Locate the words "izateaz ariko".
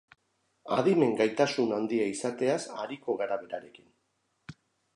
2.13-3.19